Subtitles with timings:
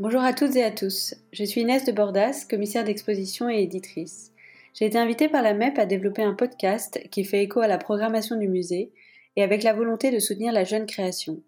[0.00, 1.14] Bonjour à toutes et à tous.
[1.30, 4.32] Je suis Inès de Bordas, commissaire d'exposition et éditrice.
[4.72, 7.78] J'ai été invitée par la MEP à développer un podcast qui fait écho à la
[7.78, 8.90] programmation du musée
[9.36, 11.40] et avec la volonté de soutenir la jeune création.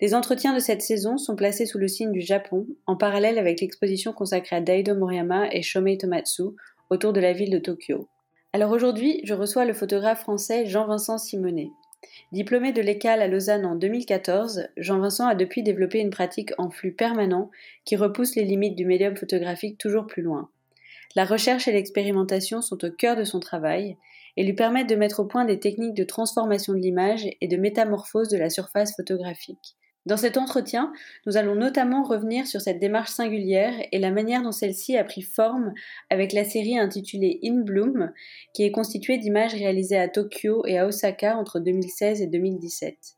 [0.00, 3.60] Les entretiens de cette saison sont placés sous le signe du Japon, en parallèle avec
[3.60, 6.42] l'exposition consacrée à Daido Moriyama et Shomei Tomatsu
[6.90, 8.08] autour de la ville de Tokyo.
[8.52, 11.70] Alors aujourd'hui, je reçois le photographe français Jean-Vincent Simonet.
[12.32, 16.92] Diplômé de l'ECAL à Lausanne en 2014, Jean-Vincent a depuis développé une pratique en flux
[16.92, 17.50] permanent
[17.84, 20.48] qui repousse les limites du médium photographique toujours plus loin.
[21.16, 23.96] La recherche et l'expérimentation sont au cœur de son travail
[24.36, 27.56] et lui permettent de mettre au point des techniques de transformation de l'image et de
[27.56, 29.76] métamorphose de la surface photographique.
[30.06, 30.92] Dans cet entretien,
[31.24, 35.22] nous allons notamment revenir sur cette démarche singulière et la manière dont celle-ci a pris
[35.22, 35.72] forme
[36.10, 38.12] avec la série intitulée In Bloom,
[38.52, 43.16] qui est constituée d'images réalisées à Tokyo et à Osaka entre 2016 et 2017.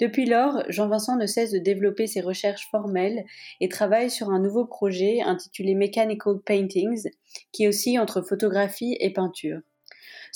[0.00, 3.24] Depuis lors, Jean-Vincent ne cesse de développer ses recherches formelles
[3.60, 7.08] et travaille sur un nouveau projet intitulé Mechanical Paintings,
[7.52, 9.60] qui oscille entre photographie et peinture.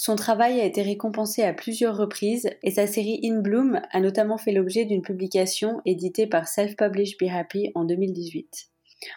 [0.02, 4.38] Son travail a été récompensé à plusieurs reprises et sa série In Bloom a notamment
[4.38, 8.70] fait l'objet d'une publication éditée par Self Publish Be Happy en 2018.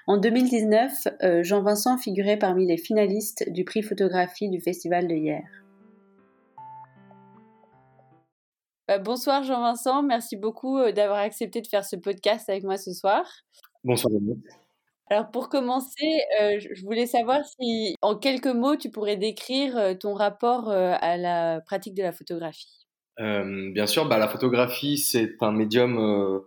[0.07, 5.47] En 2019, euh, Jean-Vincent figurait parmi les finalistes du prix photographie du festival de hier.
[8.89, 12.91] Bah, bonsoir Jean-Vincent, merci beaucoup euh, d'avoir accepté de faire ce podcast avec moi ce
[12.91, 13.23] soir.
[13.85, 14.11] Bonsoir
[15.09, 19.93] alors pour commencer, euh, je voulais savoir si, en quelques mots, tu pourrais décrire euh,
[19.93, 22.87] ton rapport euh, à la pratique de la photographie.
[23.17, 26.41] bien sûr, bah, la photographie, c'est un médium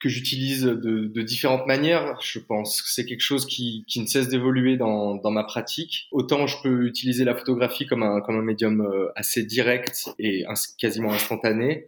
[0.00, 2.18] que j'utilise de, différentes manières.
[2.22, 6.08] Je pense que c'est quelque chose qui, ne cesse d'évoluer dans, ma pratique.
[6.12, 10.44] Autant je peux utiliser la photographie comme un, comme un médium assez direct et
[10.78, 11.86] quasiment instantané.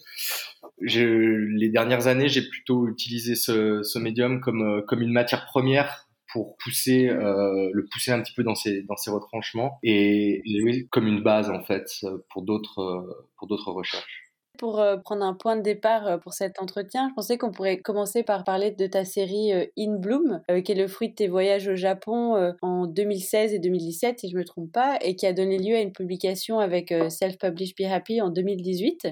[0.81, 7.09] les dernières années, j'ai plutôt utilisé ce, médium comme, comme une matière première pour pousser,
[7.09, 10.43] euh, le pousser un petit peu dans ses, dans ses retranchements et,
[10.91, 14.26] comme une base en fait pour d'autres, pour d'autres recherches.
[14.59, 17.79] Pour euh, prendre un point de départ euh, pour cet entretien, je pensais qu'on pourrait
[17.79, 21.29] commencer par parler de ta série euh, In Bloom, qui est le fruit de tes
[21.29, 25.27] voyages au Japon en 2016 et 2017, si je ne me trompe pas, et qui
[25.27, 29.09] a donné lieu à une publication avec Self Publish Be Happy en 2018.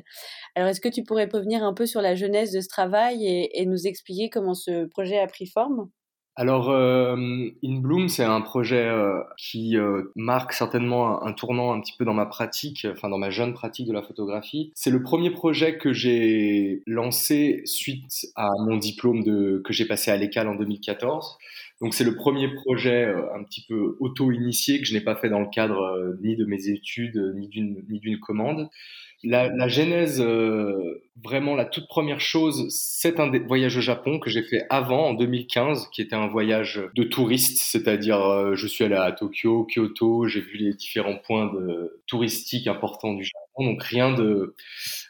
[0.54, 3.66] Alors, est-ce que tu pourrais revenir un peu sur la genèse de ce travail et
[3.66, 5.88] nous expliquer comment ce projet a pris forme?
[6.36, 7.14] Alors, euh,
[7.64, 12.04] In Bloom, c'est un projet euh, qui euh, marque certainement un, tournant un petit peu
[12.04, 14.72] dans ma pratique, enfin dans ma jeune pratique de la photographie.
[14.74, 20.10] C'est le premier projet que j'ai lancé suite à mon diplôme de, que j'ai passé
[20.10, 21.38] à l'école en 2014.
[21.84, 25.40] Donc c'est le premier projet un petit peu auto-initié que je n'ai pas fait dans
[25.40, 28.70] le cadre ni de mes études ni d'une ni d'une commande.
[29.26, 34.42] La, genèse, euh, vraiment la toute première chose, c'est un voyage au Japon que j'ai
[34.42, 38.96] fait avant, en 2015, qui était un voyage de touriste, c'est-à-dire euh, je suis allé
[38.96, 41.50] à Tokyo, Kyoto, j'ai vu les différents points
[42.06, 44.56] touristiques importants du Japon donc rien de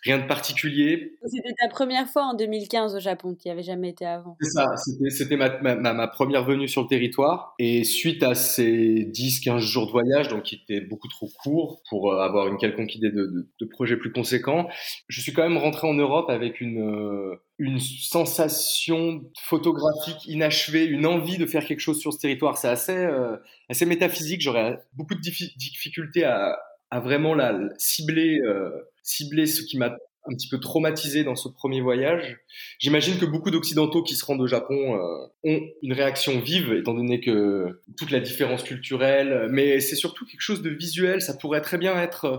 [0.04, 1.12] rien de particulier.
[1.26, 4.36] C'était ta première fois en 2015 au Japon, tu n'y avais jamais été avant.
[4.40, 4.66] C'est ça,
[5.08, 9.86] c'était ma, ma, ma, première venue sur le territoire et suite à ces 10-15 jours
[9.86, 13.26] de voyage, donc qui étaient beaucoup trop courts pour euh, avoir une quelconque idée de,
[13.26, 14.68] de, de projets plus conséquents,
[15.08, 21.06] je suis quand même rentré en Europe avec une euh, une sensation photographique inachevée, une
[21.06, 22.58] envie de faire quelque chose sur ce territoire.
[22.58, 23.36] C'est assez, euh,
[23.68, 24.40] assez métaphysique.
[24.40, 26.58] J'aurais beaucoup de difficultés à,
[26.94, 28.70] à vraiment la, cibler, euh,
[29.02, 29.96] cibler ce qui m'a
[30.26, 32.38] un petit peu traumatisé dans ce premier voyage.
[32.78, 36.94] J'imagine que beaucoup d'Occidentaux qui se rendent au Japon euh, ont une réaction vive, étant
[36.94, 41.20] donné que toute la différence culturelle, mais c'est surtout quelque chose de visuel.
[41.20, 42.38] Ça pourrait très bien être euh,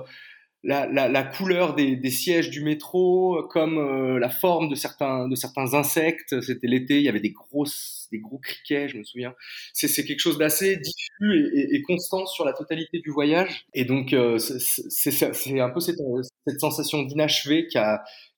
[0.64, 6.40] la, couleur des, sièges du métro, comme la forme de certains, de certains insectes.
[6.42, 9.34] C'était l'été, il y avait des grosses, des gros criquets, je me souviens.
[9.74, 13.66] C'est, quelque chose d'assez diffus et, constant sur la totalité du voyage.
[13.74, 16.00] Et donc, euh, c'est, un peu cette,
[16.48, 17.68] cette sensation d'inachevé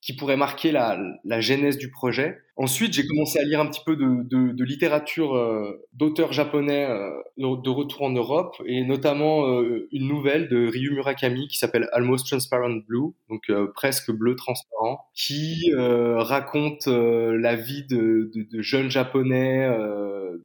[0.00, 0.98] qui pourrait marquer la,
[1.40, 2.38] genèse du projet.
[2.56, 7.70] Ensuite, j'ai commencé à lire un petit peu de, littérature euh, d'auteurs japonais euh, de
[7.70, 12.80] retour en Europe, et notamment euh, une nouvelle de Ryu Murakami qui s'appelle Almost Transparent
[12.88, 18.30] Blue, donc euh, presque bleu transparent, qui raconte la vie de
[18.60, 19.67] jeunes japonais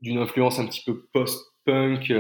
[0.01, 2.11] d'une influence un petit peu post-punk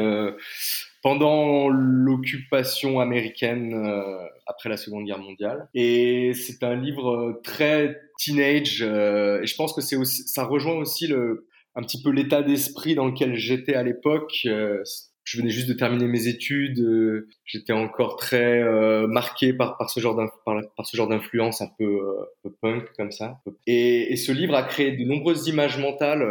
[1.03, 5.67] pendant l'occupation américaine euh, après la Seconde Guerre mondiale.
[5.75, 8.81] Et c'est un livre euh, très teenage.
[8.81, 11.45] Euh, et je pense que c'est ça rejoint aussi le,
[11.75, 14.47] un petit peu l'état d'esprit dans lequel j'étais à l'époque.
[15.25, 19.89] je venais juste de terminer mes études, euh, j'étais encore très euh, marqué par, par
[19.89, 21.99] ce genre par, ce genre d'influence un peu,
[22.45, 23.41] euh, punk comme ça.
[23.67, 26.25] Et, ce livre a créé de nombreuses images mentales,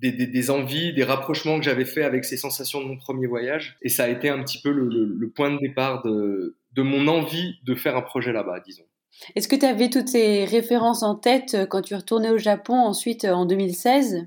[0.00, 3.26] des, des, des, envies, des rapprochements que j'avais fait avec ces sensations de mon premier
[3.26, 3.76] voyage.
[3.82, 6.82] Et ça a été un petit peu le, le, le point de départ de, de
[6.82, 8.84] mon envie de faire un projet là-bas, disons.
[9.36, 12.74] Est-ce que tu avais toutes ces références en tête quand tu es retourné au Japon
[12.74, 14.26] ensuite en 2016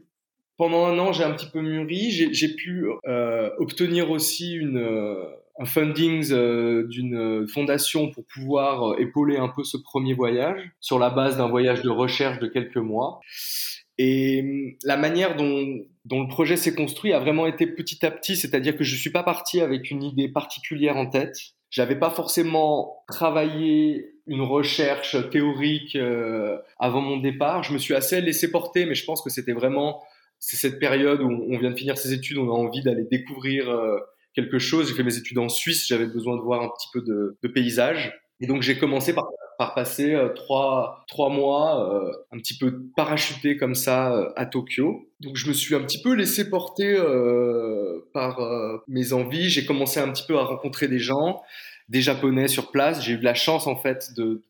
[0.57, 2.11] pendant un an, j'ai un petit peu mûri.
[2.11, 5.25] J'ai pu euh, obtenir aussi une, euh,
[5.59, 10.99] un funding euh, d'une fondation pour pouvoir euh, épauler un peu ce premier voyage sur
[10.99, 13.19] la base d'un voyage de recherche de quelques mois.
[13.97, 18.35] Et hum, la manière dont, le projet s'est construit a vraiment été petit à petit,
[18.35, 21.37] c'est-à-dire que je suis pas parti avec une idée particulière en tête.
[21.69, 27.63] J'avais pas forcément travaillé une recherche théorique euh, avant mon départ.
[27.63, 30.01] Je me suis assez laissé porter, mais je pense que c'était vraiment
[30.39, 33.69] c'est cette période où on vient de finir ses études, on a envie d'aller découvrir
[33.69, 33.97] euh,
[34.33, 34.89] quelque chose.
[34.89, 37.47] J'ai fait mes études en Suisse, j'avais besoin de voir un petit peu de, de
[37.47, 38.13] paysage.
[38.41, 39.27] Et donc j'ai commencé par,
[39.57, 45.09] par passer euh, trois, trois mois euh, un petit peu parachuté comme ça à Tokyo.
[45.19, 46.97] Donc je me suis un petit peu laissé porter
[48.13, 48.39] par
[48.87, 49.49] mes envies.
[49.49, 51.41] J'ai commencé un petit peu à rencontrer des gens,
[51.89, 53.03] des Japonais sur place.
[53.03, 54.43] J'ai eu de la chance en fait de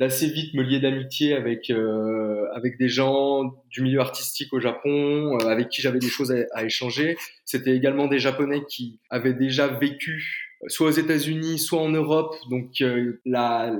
[0.00, 5.38] d'assez vite me lier d'amitié avec euh, avec des gens du milieu artistique au Japon,
[5.38, 7.16] euh, avec qui j'avais des choses à, échanger.
[7.44, 12.34] C'était également des Japonais qui avaient déjà vécu euh, soit aux États-Unis, soit en Europe.
[12.50, 12.82] Donc
[13.24, 13.72] la,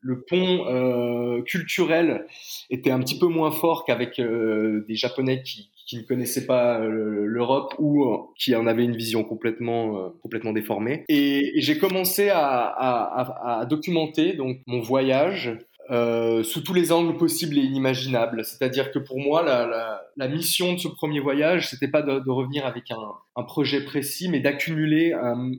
[0.00, 2.26] le pont culturel
[2.70, 7.74] était un petit peu moins fort qu'avec des Japonais qui, ne connaissaient pas euh, l'Europe
[7.78, 11.04] ou euh, qui en avaient une vision complètement euh, complètement déformée.
[11.08, 15.58] Et, j'ai commencé à, documenter donc mon voyage
[15.90, 18.44] euh, sous tous les angles possibles et inimaginables.
[18.44, 22.64] C'est-à-dire que pour moi, la, mission de ce premier voyage, c'était pas de, de, revenir
[22.64, 25.52] avec un, un projet précis, mais d'accumuler un,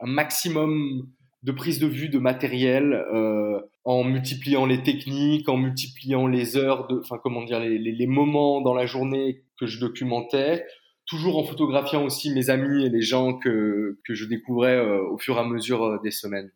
[0.00, 1.08] un, maximum
[1.42, 6.86] de prise de vue de matériel euh, en multipliant les techniques, en multipliant les heures,
[6.88, 10.64] de, enfin comment dire, les, moments dans la journée que je documentais,
[11.06, 15.18] toujours en photographiant aussi mes amis et les gens que, que je découvrais euh, au
[15.18, 16.50] fur et à mesure euh, des semaines.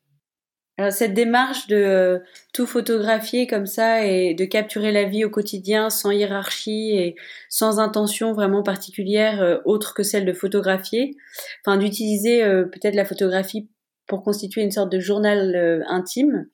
[0.90, 2.18] Cette démarche de euh,
[2.52, 7.14] tout photographier comme ça et de capturer la vie au quotidien sans hiérarchie et
[7.48, 11.16] sans intention vraiment particulière autre que celle de photographier,
[11.64, 12.42] enfin d'utiliser
[12.72, 13.68] peut-être la photographie
[14.08, 16.46] pour constituer une sorte de journal intime,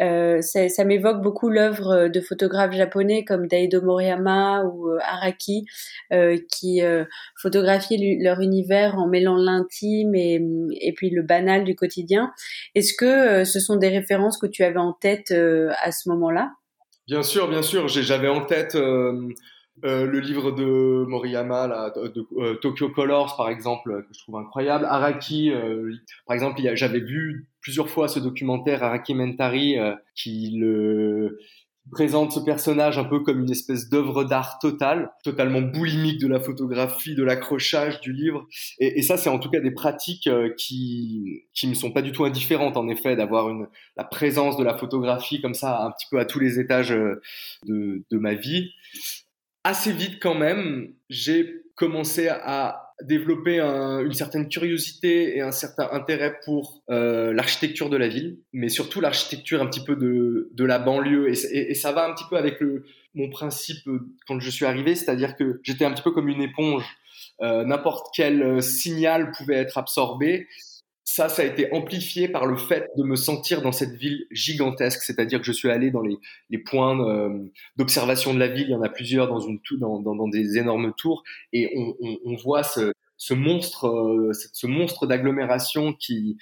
[0.00, 5.64] euh, ça, m'évoque beaucoup l'œuvre de photographes japonais comme Daido Moriyama ou euh, Araki
[6.12, 7.04] euh, qui euh,
[7.40, 12.32] photographiaient leur univers en mêlant l'intime et, puis le banal du quotidien.
[12.74, 16.50] Est-ce que euh, ce sont des références que tu avais en tête à ce moment-là?
[17.06, 17.88] Bien sûr, bien sûr.
[17.88, 18.76] J'avais en tête
[19.84, 24.86] euh, le livre de Moriyama, de, euh, Tokyo Colors par exemple, que je trouve incroyable.
[24.86, 25.92] Araki, euh,
[26.26, 29.76] par exemple, j'avais vu plusieurs fois ce documentaire Araki Mentari
[30.14, 30.58] qui
[31.92, 36.40] présente ce personnage un peu comme une espèce d'œuvre d'art totale, totalement boulimique de la
[36.40, 38.44] photographie, de l'accrochage du livre.
[38.80, 42.24] Et, ça, c'est en tout cas des pratiques qui qui me sont pas du tout
[42.24, 43.54] indifférentes en effet, d'avoir
[43.96, 46.96] la présence de la photographie comme ça un petit peu à tous les étages
[47.68, 48.72] de ma vie
[49.66, 56.38] assez vite quand même, j'ai commencé à développer une certaine curiosité et un certain intérêt
[56.44, 60.78] pour euh, l'architecture de la ville, mais surtout l'architecture un petit peu de, de la
[60.78, 61.28] banlieue.
[61.28, 62.84] Et, ça va un petit peu avec le,
[63.14, 63.86] mon principe
[64.26, 66.86] quand je suis arrivé, c'est-à-dire que j'étais un petit peu comme une éponge.
[67.42, 70.46] Euh, N'importe quel signal pouvait être absorbé
[71.16, 75.00] ça, ça a été amplifié par le fait de me sentir dans cette ville gigantesque,
[75.00, 76.18] c'est-à-dire que je suis allé dans les,
[76.50, 79.98] les points euh, d'observation de la ville, il y en a plusieurs dans, une, dans,
[79.98, 81.22] dans, dans des énormes tours,
[81.54, 86.36] et on, on, on voit ce, ce monstre, euh, ce monstre d'agglomération qui,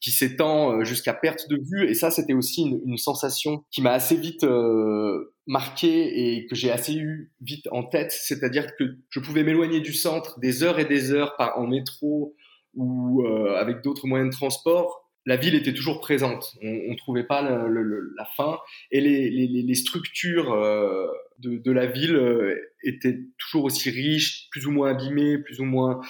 [0.00, 3.82] qui s'étend euh, jusqu'à perte de vue, et ça, c'était aussi une, une, sensation qui
[3.82, 8.96] m'a assez vite euh, marqué et que j'ai assez eu vite en tête, c'est-à-dire que
[9.08, 12.36] je pouvais m'éloigner du centre des heures et des heures par, en métro,
[12.74, 16.56] ou euh, avec d'autres moyens de transport, la ville était toujours présente.
[16.62, 18.58] On ne trouvait pas le, le, la fin.
[18.90, 21.06] Et les, les, les structures euh,
[21.38, 25.64] de, de, la ville euh, étaient toujours aussi riches, plus ou moins abîmées, plus ou
[25.64, 26.00] moins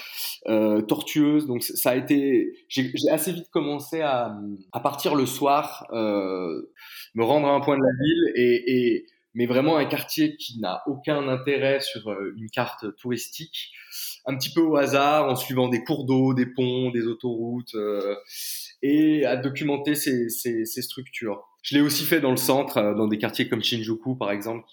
[0.47, 1.49] euh, tortueuses.
[1.49, 2.53] Donc ça a été...
[2.69, 4.39] J'ai assez vite commencé à,
[4.73, 6.71] à partir le soir, euh,
[7.15, 10.59] me rendre à un point de la ville et, et mais vraiment un quartier qui
[10.59, 13.71] n'a aucun intérêt sur euh, une carte touristique,
[14.27, 18.17] un petit peu au hasard, en suivant des cours d'eau, des ponts, des autoroutes, euh,
[18.83, 21.47] et à documenter ces, ces, ces structures.
[21.63, 24.65] Je l'ai aussi fait dans le centre, euh, dans des quartiers comme Shinjuku par exemple.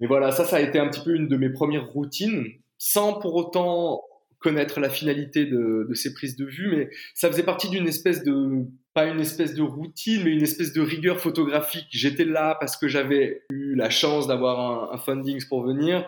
[0.00, 2.46] Mais voilà, ça, ça a été un petit peu une de mes premières routines,
[2.78, 4.02] sans pour autant
[4.42, 8.66] connaître la finalité de, ces prises de vue, mais ça faisait partie d'une espèce de
[8.94, 11.86] pas une espèce de routine, mais une espèce de rigueur photographique.
[11.90, 16.06] J'étais là parce que j'avais eu la chance d'avoir un, un funding pour venir.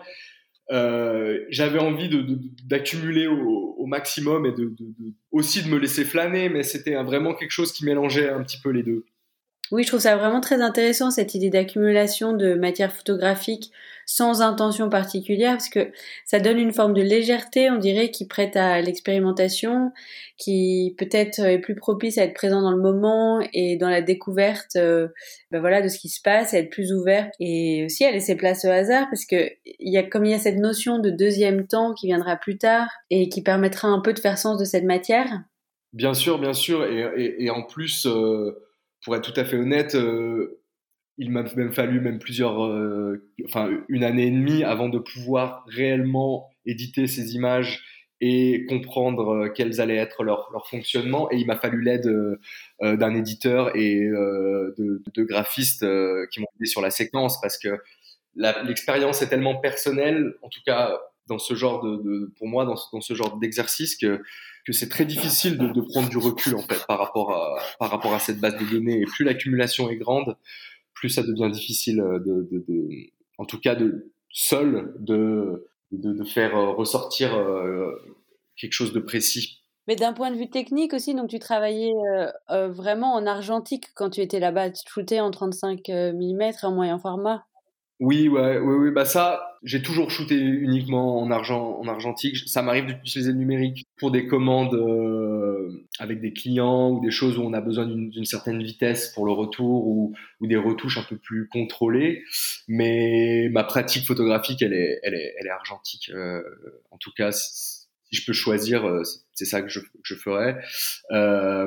[0.71, 2.09] Euh, j'avais envie
[2.63, 4.53] d'accumuler au, maximum et
[5.29, 8.71] aussi de me laisser flâner, mais c'était vraiment quelque chose qui mélangeait un petit peu
[8.71, 9.05] les deux.
[9.71, 13.71] Oui, je trouve ça vraiment très intéressant cette idée d'accumulation de matière photographique
[14.05, 15.91] sans intention particulière parce que
[16.25, 19.91] ça donne une forme de légèreté, on dirait, qui prête à l'expérimentation,
[20.37, 24.75] qui peut-être est plus propice à être présent dans le moment et dans la découverte
[24.75, 25.07] euh,
[25.49, 28.35] ben voilà, de ce qui se passe, à être plus ouvert et aussi à laisser
[28.35, 31.09] place au hasard parce que il y a, comme il y a cette notion de
[31.09, 34.65] deuxième temps qui viendra plus tard et qui permettra un peu de faire sens de
[34.65, 35.41] cette matière.
[35.93, 36.85] Bien sûr, bien sûr.
[36.85, 38.64] Et, et, en plus, euh,
[39.05, 40.59] pour être tout à fait honnête, euh,
[41.17, 45.63] il m'a même fallu même plusieurs, euh, enfin une année et demie avant de pouvoir
[45.67, 47.83] réellement éditer ces images
[48.19, 51.31] et comprendre euh, quels allaient être leur, leur fonctionnement.
[51.31, 55.85] Et il m'a fallu l'aide euh, d'un éditeur et de, de, graphistes
[56.31, 57.77] qui m'ont aidé sur la séquence parce que
[58.35, 63.01] l'expérience est tellement personnelle, en tout cas dans ce genre de pour moi dans, dans,
[63.01, 64.21] ce genre d'exercice que
[64.65, 68.13] que c'est très difficile de, prendre du recul en fait par rapport à par rapport
[68.13, 70.35] à cette base de données et plus l'accumulation est grande
[70.93, 76.71] plus ça devient difficile euh, de en tout cas de seul de, de, faire euh,
[76.71, 77.91] ressortir euh,
[78.57, 79.61] quelque chose de précis.
[79.87, 81.93] Mais d'un point de vue technique aussi, donc tu travaillais
[82.49, 87.45] vraiment en argentique quand tu étais là-bas, tu shootais en 35 mm en moyen format.
[88.01, 92.35] Oui, ouais, oui, oui, bah ça, j'ai toujours shooté uniquement en argent, en argentique.
[92.45, 97.37] Ça m'arrive d'utiliser le numérique pour des commandes euh, avec des clients ou des choses
[97.37, 101.03] où on a besoin d'une certaine vitesse pour le retour ou, ou, des retouches un
[101.03, 102.23] peu plus contrôlées.
[102.67, 106.11] Mais ma pratique photographique, elle est, elle est, elle est argentique.
[106.13, 106.43] Euh,
[106.91, 110.57] en tout cas, si, je peux choisir, euh, c'est ça que je, je ferais.
[111.11, 111.65] Euh,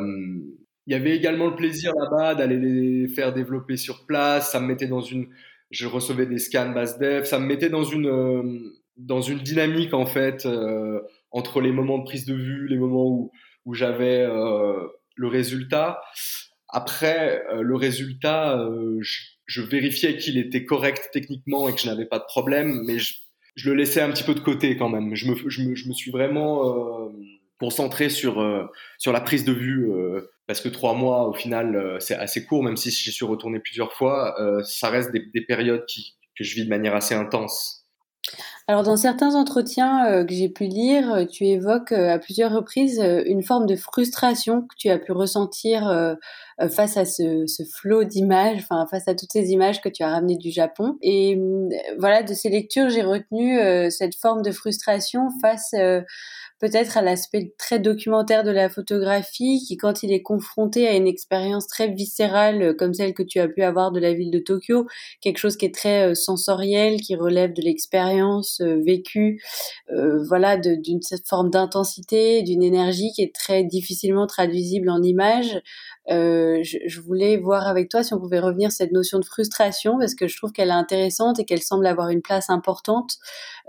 [0.89, 4.53] il y avait également le plaisir là-bas d'aller les faire développer sur place.
[4.53, 5.29] Ça me mettait dans une
[5.71, 8.43] je recevais des scans base dev, ça me mettait dans une euh,
[8.97, 13.07] dans une dynamique en fait euh, entre les moments de prise de vue, les moments
[13.07, 13.31] où
[13.65, 16.01] où j'avais euh, le résultat.
[16.71, 18.63] Après le résultat,
[19.01, 22.99] je, je, vérifiais qu'il était correct techniquement et que je n'avais pas de problème, mais
[22.99, 23.15] je,
[23.57, 25.15] je, le laissais un petit peu de côté quand même.
[25.15, 27.11] Je me je me, je me suis vraiment
[27.59, 29.91] concentré sur sur la prise de vue
[30.49, 33.61] parce que trois mois, au final, euh, c'est assez court, même si j'y suis retourné
[33.61, 37.85] plusieurs fois, euh, ça reste des, périodes que je vis de manière assez intense.
[38.67, 43.43] Alors dans certains entretiens euh, que j'ai pu lire, tu évoques à plusieurs reprises une
[43.43, 46.17] forme de frustration que tu as pu ressentir
[46.71, 50.11] face à ce, ce flot d'images, enfin face à toutes ces images que tu as
[50.11, 50.99] ramenées du Japon.
[51.03, 51.39] Et
[51.99, 53.59] voilà, de ces lectures, j'ai retenu
[53.91, 55.75] cette forme de frustration face
[56.59, 61.07] peut-être à l'aspect très documentaire de la photographie, qui quand il est confronté à une
[61.07, 64.39] expérience très viscérale euh, comme celle que tu as pu avoir de la ville de
[64.39, 64.87] Tokyo,
[65.21, 69.43] quelque chose qui est très euh, sensoriel, qui relève de l'expérience euh, vécue,
[70.29, 75.61] voilà, d'une forme d'intensité, d'une énergie qui est très difficilement traduisible en images.
[76.09, 80.15] je, je, voulais voir avec toi si on pouvait revenir cette notion de frustration parce
[80.15, 83.19] que je trouve qu'elle est intéressante et qu'elle semble avoir une place importante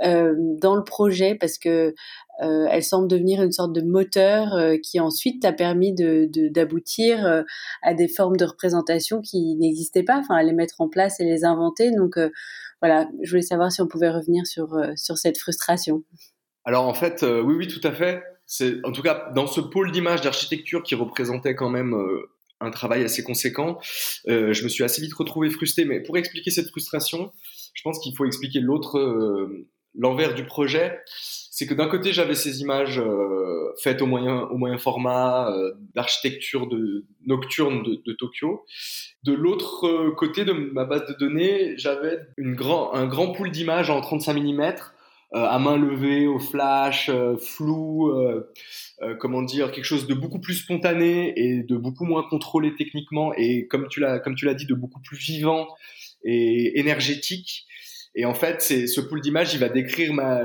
[0.01, 1.93] euh, dans le projet parce que
[2.41, 7.43] euh, elle semble devenir une sorte de moteur euh, qui ensuite t'a permis d'aboutir euh,
[7.81, 11.25] à des formes de représentation qui n'existaient pas, enfin à les mettre en place et
[11.25, 11.91] les inventer.
[11.91, 12.17] Donc
[12.81, 16.03] voilà, je voulais savoir si on pouvait revenir sur, sur cette frustration.
[16.63, 18.24] Alors en fait, oui, oui, tout à fait.
[18.84, 21.96] En tout cas dans ce pôle d'image d'architecture qui représentait quand même
[22.62, 23.79] un travail assez conséquent,
[24.25, 25.86] je me suis assez vite retrouvé frustré.
[25.86, 27.31] Mais pour expliquer cette frustration,
[27.74, 29.00] je pense qu'il faut expliquer l'autre,
[29.93, 31.00] l'envers du projet
[31.59, 35.73] c'est que d'un côté j'avais ces images euh, faites au moyen au moyen format euh,
[35.93, 38.65] d'architecture de nocturne de, de Tokyo.
[39.25, 43.51] De l'autre euh, côté de ma base de données, j'avais une grand un grand pool
[43.51, 44.75] d'images en 35 mm
[45.33, 48.11] à main levée, au flash, flou,
[49.19, 53.67] comment dire, quelque chose de beaucoup plus spontané et de beaucoup moins contrôlé techniquement et
[53.67, 55.67] comme tu l'as comme tu l'as dit de beaucoup plus vivant
[56.23, 57.67] et énergétique.
[58.15, 60.39] Et en fait, c'est ce pool d'images, il va décrire ma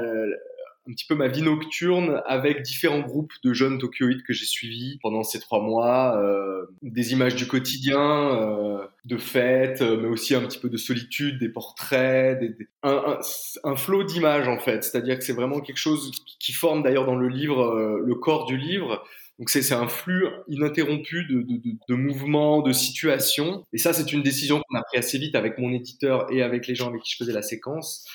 [0.89, 4.99] un petit peu ma vie nocturne avec différents groupes de jeunes Tokyoïdes que j'ai suivis
[5.03, 10.35] pendant ces trois mois, euh, des images du quotidien, euh, de fêtes, euh, mais aussi
[10.35, 14.85] un petit peu de solitude, des portraits, des, un, un, un, flot d'images en fait.
[14.85, 18.45] C'est-à-dire que c'est vraiment quelque chose qui forme d'ailleurs dans le livre euh, le corps
[18.45, 19.03] du livre.
[19.39, 23.65] Donc c'est un flux ininterrompu de, de, de, de, mouvements, de situations.
[23.73, 26.67] Et ça, c'est une décision qu'on a pris assez vite avec mon éditeur et avec
[26.69, 28.07] les gens avec qui je faisais la séquence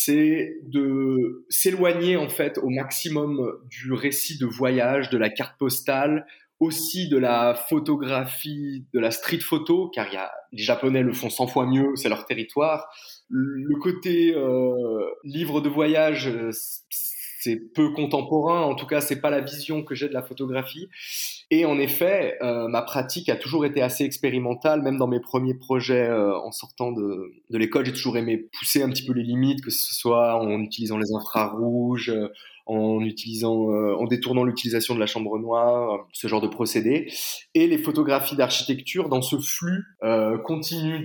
[0.00, 6.24] c'est de s'éloigner en fait au maximum du récit de voyage, de la carte postale,
[6.60, 11.30] aussi de la photographie, de la street photo, car y a, les Japonais le font
[11.30, 12.86] 100 fois mieux, c'est leur territoire.
[13.28, 16.30] Le côté euh, livre de voyage,
[17.56, 20.88] peu contemporain, en tout cas, c'est pas la vision que j'ai de la photographie.
[21.50, 25.54] Et en effet, euh, ma pratique a toujours été assez expérimentale, même dans mes premiers
[25.54, 29.62] projets euh, en sortant de, l'école, j'ai toujours aimé pousser un petit peu les limites,
[29.62, 32.28] que ce soit en utilisant les infrarouges, euh,
[32.66, 37.10] en utilisant, en détournant l'utilisation de la chambre noire, ce genre de procédé.
[37.54, 39.86] Et les photographies d'architecture, dans ce flux
[40.44, 41.02] continu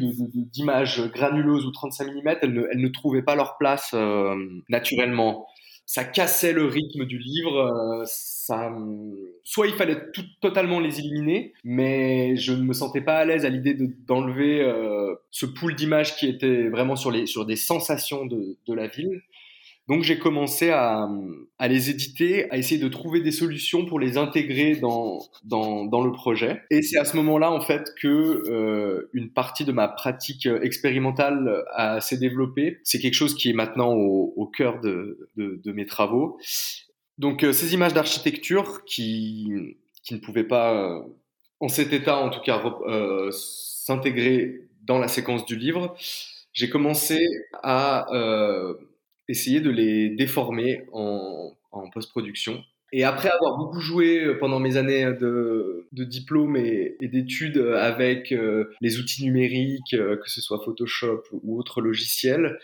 [0.51, 3.95] d'images granuleuses ou 35 mm, elles ne trouvaient pas leur place
[4.67, 5.47] naturellement
[5.85, 7.57] ça cassait le rythme du livre.
[7.57, 8.71] Euh, ça,
[9.43, 13.45] soit il fallait tout, totalement les éliminer, mais je ne me sentais pas à l'aise
[13.45, 13.75] à l'idée
[14.07, 18.73] d'enlever euh, ce pool d'images qui était vraiment sur, les, sur des sensations de, de
[18.73, 19.21] la ville.
[19.89, 21.09] Donc j'ai commencé à,
[21.57, 26.01] à, les éditer, à essayer de trouver des solutions pour les intégrer dans, dans, dans
[26.03, 26.61] le projet.
[26.71, 31.65] Et c'est à ce moment-là en fait que euh, une partie de ma pratique expérimentale
[31.99, 32.77] s'est développée.
[32.83, 36.37] C'est quelque chose qui est maintenant au, au cœur de, de, de, mes travaux.
[37.17, 39.51] Donc euh, ces images d'architecture qui,
[40.03, 41.01] qui ne pouvaient pas, euh,
[41.59, 45.95] en cet état en tout cas, euh, s'intégrer dans la séquence du livre,
[46.53, 47.19] j'ai commencé
[47.63, 48.05] à
[49.33, 51.51] essayer de les déformer en,
[51.91, 52.63] post-production.
[52.95, 58.31] Et après avoir beaucoup joué euh, pendant mes années de, de diplôme et, d'études avec
[58.31, 62.59] euh, les outils numériques, euh, que ce soit Photoshop ou autres logiciels,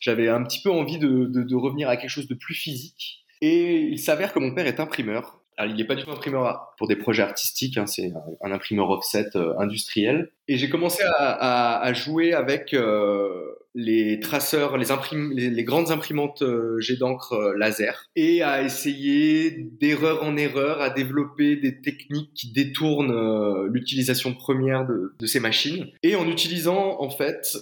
[0.00, 3.26] j'avais un petit peu envie de, revenir à quelque chose de plus physique.
[3.42, 5.39] Et il s'avère que mon père est imprimeur.
[5.66, 8.12] Il n'est pas du tout imprimeur pour des projets artistiques, hein, c'est
[8.42, 10.30] un, imprimeur offset euh, industriel.
[10.48, 13.30] Et j'ai commencé à, jouer avec euh,
[13.76, 20.36] les traceurs, les, grandes imprimantes euh, jet d'encre euh, laser, et à essayer d'erreur en
[20.36, 27.00] erreur à développer des techniques qui détournent l'utilisation première de, ces machines, et en utilisant
[27.00, 27.56] en fait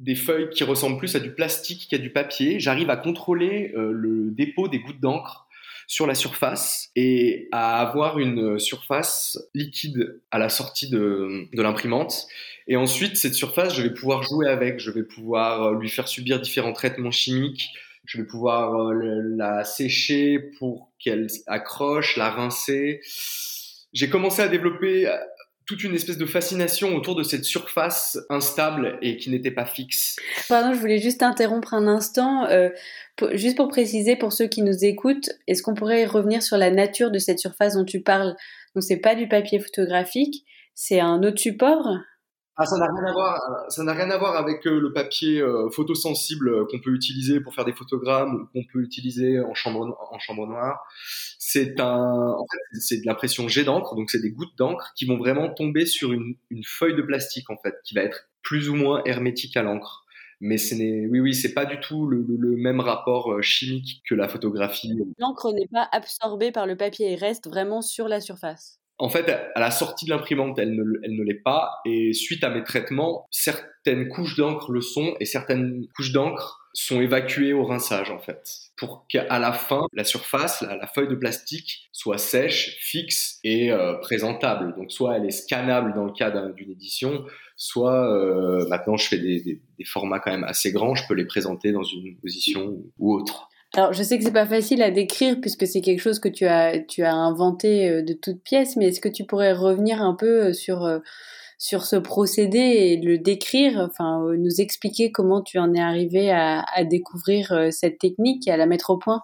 [0.00, 4.32] des feuilles qui ressemblent plus à du plastique qu'à du papier, j'arrive à contrôler le
[4.32, 5.47] dépôt des gouttes d'encre
[5.88, 12.26] sur la surface et à avoir une surface liquide à la sortie de, l'imprimante.
[12.68, 16.40] Et ensuite, cette surface, je vais pouvoir jouer avec, je vais pouvoir lui faire subir
[16.40, 17.70] différents traitements chimiques,
[18.04, 23.00] je vais pouvoir la sécher pour qu'elle accroche, la rincer.
[23.94, 25.10] J'ai commencé à développer
[25.68, 30.16] toute une espèce de fascination autour de cette surface instable et qui n'était pas fixe.
[30.48, 32.46] Pardon, je voulais juste interrompre un instant.
[32.46, 32.70] Euh,
[33.32, 37.10] juste pour préciser pour ceux qui nous écoutent, est-ce qu'on pourrait revenir sur la nature
[37.10, 38.34] de cette surface dont tu parles?
[38.74, 41.98] Donc c'est pas du papier photographique, c'est un autre support?
[42.60, 43.40] Ah, ça n'a rien à voir.
[43.68, 47.38] Ça n'a rien à voir avec euh, le papier euh, photosensible euh, qu'on peut utiliser
[47.38, 50.84] pour faire des photogrammes ou qu'on peut utiliser en chambre en chambre noire.
[51.38, 55.04] C'est un, en fait, c'est de l'impression jet d'encre, donc c'est des gouttes d'encre qui
[55.06, 58.74] vont vraiment tomber sur une, feuille de plastique en fait, qui va être plus ou
[58.74, 60.04] moins hermétique à l'encre
[60.40, 62.24] mais ce n'est, oui, oui, c'est pas du tout le,
[62.56, 64.96] même rapport chimique que la photographie.
[65.18, 68.78] L'encre n'est pas absorbée par le papier, elle reste vraiment sur la surface.
[69.00, 71.80] En fait, à la sortie de l'imprimante, elle ne, l'est pas.
[71.84, 77.00] Et suite à mes traitements, certaines couches d'encre le sont et certaines couches d'encre sont
[77.00, 78.42] évacuées au rinçage, en fait.
[78.76, 83.94] Pour qu'à la fin, la surface, la, feuille de plastique, soit sèche, fixe et euh,
[83.94, 84.74] présentable.
[84.76, 87.24] Donc, soit elle est scannable dans le cas d'une édition,
[87.56, 91.72] soit euh, maintenant je fais des formats quand même assez grands, je peux les présenter
[91.72, 93.48] dans une position ou autre.
[93.74, 96.46] Alors, je sais que c'est pas facile à décrire puisque c'est quelque chose que tu
[96.46, 100.14] as, tu as inventé euh, de toutes pièces, mais est-ce que tu pourrais revenir un
[100.14, 101.00] peu euh, sur, euh,
[101.58, 106.64] sur ce procédé et le décrire, enfin, nous expliquer comment tu en es arrivé à,
[106.84, 109.22] découvrir cette technique et à la mettre au point?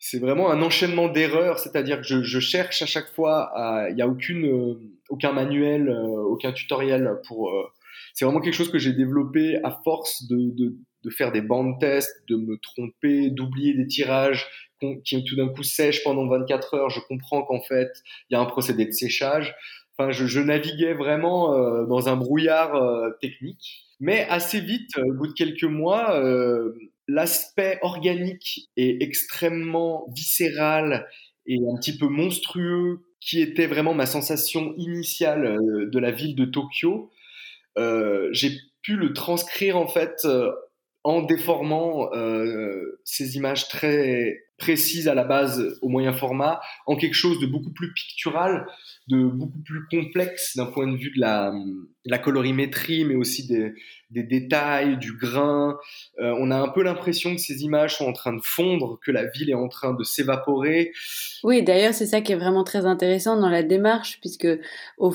[0.00, 3.52] C'est vraiment un enchaînement d'erreurs, c'est-à-dire que je, cherche à chaque fois,
[3.90, 4.78] il n'y a aucune,
[5.10, 7.52] aucun manuel, aucun tutoriel pour.
[8.14, 12.24] c'est vraiment quelque chose que j'ai développé à force de, de faire des bandes tests,
[12.28, 14.48] de me tromper, d'oublier des tirages
[15.04, 16.90] qui tout d'un coup sèchent pendant 24 heures.
[16.90, 17.90] Je comprends qu'en fait,
[18.30, 19.54] il y a un procédé de séchage.
[19.96, 23.86] Enfin, je, naviguais vraiment euh, dans un brouillard euh, technique.
[24.00, 26.22] Mais assez vite, euh, au bout de quelques mois,
[27.08, 31.08] l'aspect organique et extrêmement viscéral
[31.46, 35.58] et un petit peu monstrueux qui était vraiment ma sensation initiale
[35.90, 37.10] de la ville de Tokyo,
[37.76, 40.26] j'ai pu le transcrire en fait
[41.08, 47.14] en déformant euh, ces images très précise à la base au moyen format en quelque
[47.14, 48.66] chose de beaucoup plus pictural,
[49.08, 51.52] de beaucoup plus complexe d'un point de vue de la,
[52.04, 53.72] la colorimétrie, mais aussi des,
[54.10, 55.78] des détails, du grain.
[56.18, 59.12] Euh, on a un peu l'impression que ces images sont en train de fondre, que
[59.12, 60.92] la ville est en train de s'évaporer.
[61.44, 64.48] Oui, d'ailleurs, c'est ça qui est vraiment très intéressant dans la démarche, puisque
[64.98, 65.10] au,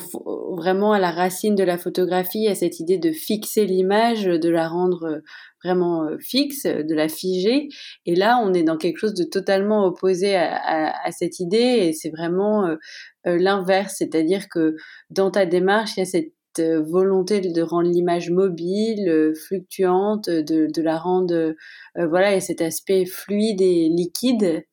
[0.56, 4.24] vraiment à la racine de la photographie, il y a cette idée de fixer l'image,
[4.24, 5.22] de la rendre
[5.64, 7.68] vraiment euh, fixe, de la figer.
[8.06, 12.10] Et là, on est dans quelque chose de totalement opposé à, cette idée, et c'est
[12.10, 12.76] vraiment euh,
[13.24, 14.76] l'inverse, c'est-à-dire que
[15.10, 20.30] dans ta démarche, il y a cette euh, volonté de rendre l'image mobile, euh, fluctuante,
[20.30, 24.64] de, la rendre, euh, voilà, et cet aspect fluide et liquide.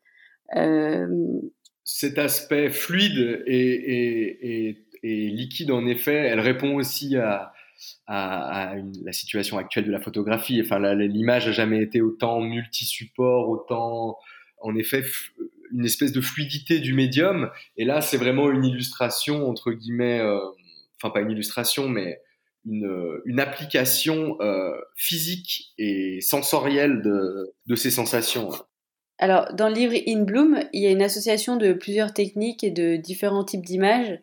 [1.83, 7.51] Cet aspect fluide et, liquide, en effet, elle répond aussi à,
[8.05, 10.61] à, la situation actuelle de la photographie.
[10.63, 14.17] Enfin, l'image n'a jamais été autant multi-support, autant,
[14.61, 15.03] en effet,
[15.71, 17.49] une espèce de fluidité du médium.
[17.77, 20.21] Et là, c'est vraiment une illustration, entre guillemets,
[20.97, 22.19] enfin pas une illustration, mais
[22.65, 28.49] une, une application euh, physique et sensorielle de, de, ces sensations.
[29.17, 32.71] Alors, dans le livre In Bloom, il y a une association de plusieurs techniques et
[32.71, 34.19] de différents types d'images,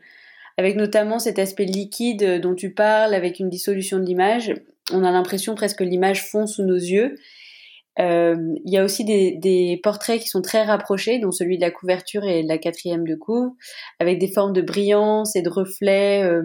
[0.56, 4.54] avec notamment cet aspect liquide dont tu parles, avec une dissolution de l'image.
[4.92, 7.16] On a l'impression presque que l'image fond sous nos yeux.
[8.00, 11.70] Euh, il y a aussi des, portraits qui sont très rapprochés, dont celui de la
[11.70, 13.52] couverture et de la quatrième de couvre,
[13.98, 16.42] avec des formes de brillance et de reflets, euh,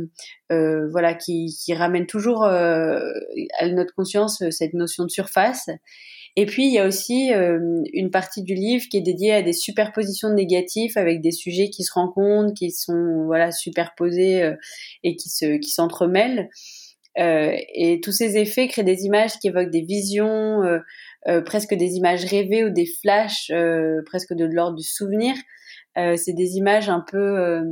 [0.51, 2.99] euh, voilà, qui, ramènent toujours à
[3.69, 5.69] notre conscience cette notion de surface.
[6.35, 7.31] Et puis il y a aussi
[7.93, 11.69] une partie du livre qui est dédiée à des superpositions de négatifs avec des sujets
[11.69, 14.51] qui se rencontrent, qui sont voilà superposés
[15.03, 16.49] et qui se qui s'entremêlent.
[17.17, 20.61] et tous ces effets créent des images qui évoquent des visions
[21.27, 25.35] euh, presque des images rêvées ou des flashs euh, presque de l'ordre du souvenir.
[25.97, 27.63] Euh, c'est des images un peu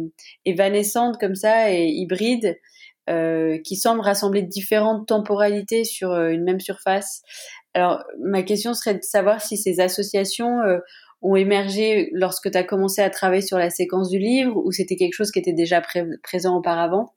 [0.46, 2.58] évanescentes comme ça et hybrides
[3.66, 7.24] qui semblent rassembler différentes temporalités sur une même surface.
[7.74, 10.60] Alors ma question serait de savoir si ces associations
[11.22, 14.96] ont émergé lorsque tu as commencé à travailler sur la séquence du livre ou c'était
[14.96, 15.82] quelque chose qui était déjà
[16.24, 17.14] présent auparavant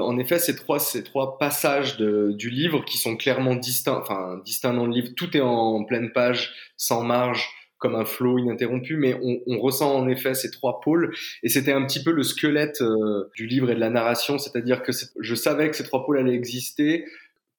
[0.00, 4.74] en effet, ces trois, ces trois passages du livre qui sont clairement distincts, enfin distincts
[4.74, 9.18] dans le livre, tout est en pleine page, sans marge, comme un flot ininterrompu, mais
[9.22, 13.30] on, ressent en effet ces trois pôles, et c'était un petit peu le squelette euh,
[13.34, 16.34] du livre et de la narration, c'est-à-dire que je savais que ces trois pôles allaient
[16.34, 17.04] exister,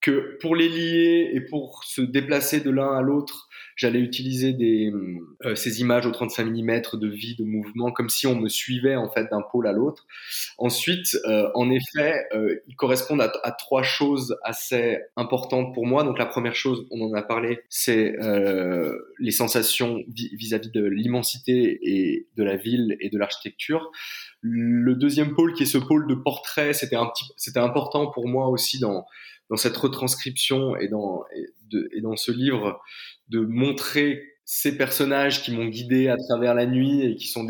[0.00, 4.92] que pour les lier et pour se déplacer de l'un à l'autre, j'allais utiliser des,
[5.44, 8.96] euh, ces images au 35 mm de vie, de mouvement, comme si on me suivait
[8.96, 10.06] en fait d'un pôle à l'autre.
[10.58, 16.04] Ensuite, euh, en effet, euh, ils correspondent à, trois choses assez importantes pour moi.
[16.04, 21.78] Donc la première chose, on en a parlé, c'est euh, les sensations vis-à-vis de l'immensité
[21.82, 23.90] et de la ville et de l'architecture.
[24.40, 29.04] Le deuxième pôle, qui est ce pôle de portrait, c'était important pour moi aussi dans
[29.50, 31.24] dans cette retranscription et dans,
[32.16, 32.80] ce livre
[33.28, 37.46] de montrer ces personnages qui m'ont guidé à travers la nuit et qui sont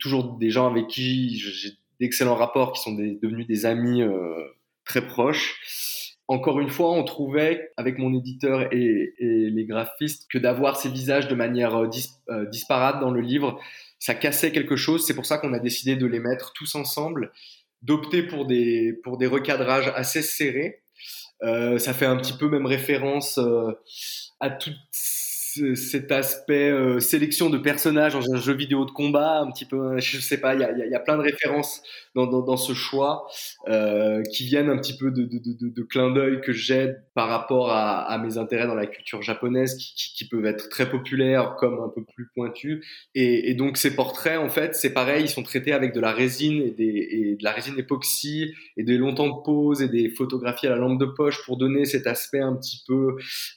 [0.00, 4.34] toujours des gens avec qui j'ai d'excellents rapports, qui sont devenus des amis euh,
[4.84, 6.16] très proches.
[6.28, 11.28] Encore une fois, on trouvait avec mon éditeur et, les graphistes que d'avoir ces visages
[11.28, 11.90] de manière euh,
[12.30, 13.60] euh, disparate dans le livre,
[13.98, 15.06] ça cassait quelque chose.
[15.06, 17.32] C'est pour ça qu'on a décidé de les mettre tous ensemble,
[17.82, 20.82] d'opter pour des, pour des recadrages assez serrés.
[21.42, 23.72] Euh, ça fait un petit peu même référence euh,
[24.40, 24.72] à tout
[25.74, 29.98] cet aspect euh, sélection de personnages dans un jeu vidéo de combat, un petit peu,
[29.98, 31.82] je sais pas, il y a, y a, plein de références
[32.14, 33.26] dans, dans, dans ce choix
[33.68, 37.28] euh, qui viennent un petit peu de, de, de, de clin d'œil que j'ai par
[37.28, 40.88] rapport à, à, mes intérêts dans la culture japonaise qui, qui, qui, peuvent être très
[40.88, 42.84] populaires comme un peu plus pointus.
[43.14, 46.12] Et, et donc ces portraits, en fait, c'est pareil, ils sont traités avec de la
[46.12, 49.88] résine et, des, et de la résine époxy et des longs temps de pause et
[49.88, 53.16] des photographies à la lampe de poche pour donner cet aspect un petit peu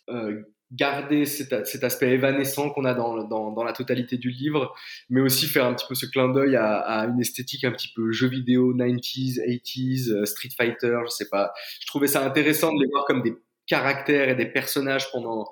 [0.09, 0.41] euh,
[0.73, 4.73] garder cet, aspect évanescent qu'on a dans, dans, dans, la totalité du livre,
[5.09, 7.91] mais aussi faire un petit peu ce clin d'œil à, à, une esthétique un petit
[7.95, 11.53] peu jeu vidéo 90s, 80s, euh, Street Fighter, je sais pas.
[11.79, 13.33] Je trouvais ça intéressant de les voir comme des
[13.67, 15.45] caractères et des personnages pendant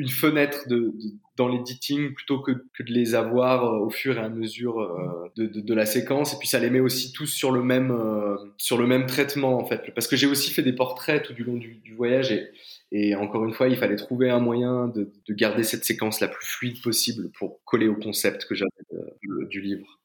[0.00, 0.66] une fenêtre
[1.36, 5.74] dans l'editing plutôt que, de les avoir euh, au fur et à mesure euh, de,
[5.74, 8.86] la séquence et puis ça les met aussi tous sur le même euh, sur le
[8.86, 11.94] même traitement en fait parce que j'ai aussi fait des portraits tout du long du,
[11.94, 12.34] voyage
[12.92, 16.44] et encore une fois, il fallait trouver un moyen de, garder cette séquence la plus
[16.44, 18.70] fluide possible pour coller au concept que j'avais
[19.48, 20.00] du livre.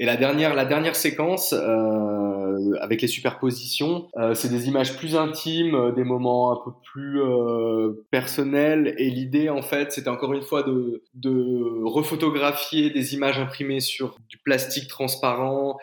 [0.00, 5.14] Et la dernière, la dernière séquence, euh, avec les superpositions, euh, c'est des images plus
[5.14, 8.94] intimes, euh, des moments un peu plus euh, personnels.
[8.96, 14.16] Et l'idée, en fait, c'était encore une fois de, de refotographier des images imprimées sur
[14.30, 15.78] du plastique transparent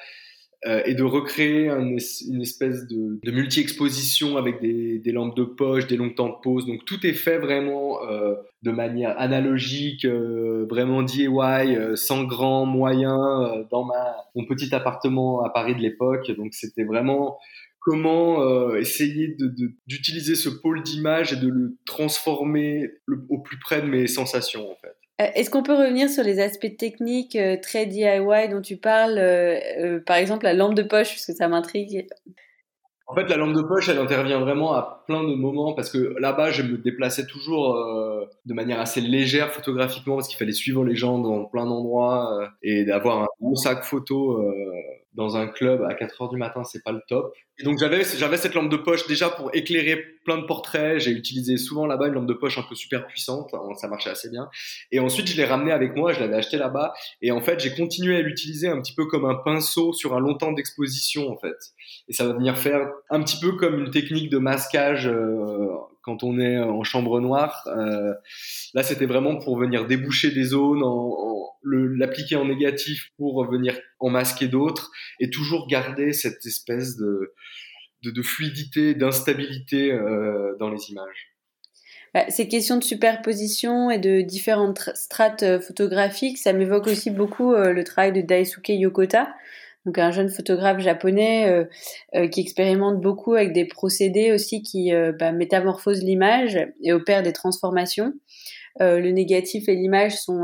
[0.67, 5.95] euh, et de recréer un, une espèce de, multi-exposition avec des, lampes de poche, des
[5.95, 6.65] longs temps de pause.
[6.65, 11.30] Donc tout est fait vraiment euh, de manière analogique, euh, vraiment DIY,
[11.95, 16.30] sans grand moyen, dans ma, mon petit appartement à Paris de l'époque.
[16.32, 17.38] Donc c'était vraiment
[17.80, 19.38] comment essayer
[19.86, 22.89] d'utiliser ce pôle d'image et de le transformer
[23.30, 24.97] au plus près de mes sensations en fait.
[25.19, 29.17] Euh, est-ce qu'on peut revenir sur les aspects techniques euh, très DIY dont tu parles,
[29.17, 32.08] euh, par exemple la lampe de poche, puisque ça m'intrigue.
[33.08, 36.15] En fait, la lampe de poche, elle intervient vraiment à plein de moments parce que
[36.19, 37.73] là-bas, je me déplaçais toujours
[38.45, 42.84] de manière assez légère photographiquement parce qu'il fallait suivre les gens dans plein d'endroits et
[42.84, 44.43] d'avoir un gros sac photo
[45.17, 47.34] dans un club à 4 heures du matin, c'est pas le top.
[47.60, 50.99] Et donc j'avais j'avais cette lampe de poche déjà pour éclairer plein de portraits.
[50.99, 54.12] J'ai utilisé souvent là-bas une lampe de poche un peu super puissante, hein, ça marchait
[54.12, 54.47] assez bien.
[54.91, 56.93] Et ensuite je l'ai ramené avec moi, je l'avais acheté là-bas.
[57.23, 60.19] Et en fait j'ai continué à l'utiliser un petit peu comme un pinceau sur un
[60.19, 61.58] long temps d'exposition en fait.
[62.08, 65.67] Et ça va venir faire un petit peu comme une technique de masquage euh,
[66.08, 67.67] quand on est en chambre noire.
[67.67, 68.13] Euh,
[68.74, 70.82] là, c'était vraiment pour venir déboucher des zones,
[71.63, 74.89] l'appliquer en négatif pour venir en masquer d'autres,
[75.20, 77.34] et toujours garder cette espèce de,
[78.24, 81.36] fluidité, d'instabilité euh, dans les images.
[82.13, 87.54] Bah, ces questions de superposition et de différentes strates euh, photographiques, ça m'évoque aussi beaucoup
[87.54, 89.36] euh, le travail de Daisuke Yokota,
[89.88, 91.63] donc un jeune photographe japonais euh,
[92.13, 97.23] euh, qui expérimente beaucoup avec des procédés aussi qui euh, bah, métamorphosent l'image et opèrent
[97.23, 98.13] des transformations.
[98.82, 100.43] Euh, le négatif et l'image sont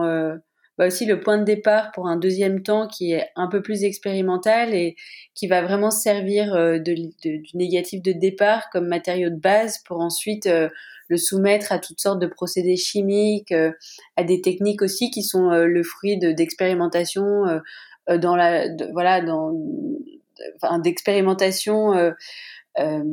[0.75, 3.83] bah aussi le point de départ pour un deuxième temps qui est un peu plus
[3.83, 4.95] expérimental et
[5.35, 9.99] qui va vraiment servir de, de, du négatif de départ comme matériau de base pour
[9.99, 10.49] ensuite
[11.09, 13.53] le soumettre à toutes sortes de procédés chimiques,
[14.17, 17.59] à des techniques aussi qui sont le fruit d'expérimentations euh,
[18.07, 19.53] dans la voilà dans
[20.83, 22.11] d'expérimentation euh,
[22.79, 23.03] euh,